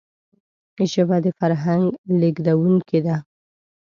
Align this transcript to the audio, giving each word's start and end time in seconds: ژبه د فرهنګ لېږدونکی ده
ژبه 0.91 1.17
د 1.23 1.27
فرهنګ 1.39 1.85
لېږدونکی 2.19 2.99
ده 3.05 3.15